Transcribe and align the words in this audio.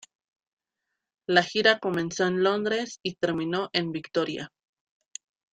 La 1.27 1.43
gira 1.43 1.77
comenzó 1.77 2.25
en 2.25 2.41
Londres 2.41 2.97
y 3.03 3.13
terminó 3.17 3.69
en 3.71 3.91
Victoria. 3.91 4.51